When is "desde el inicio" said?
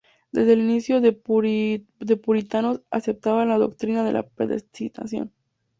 0.31-0.99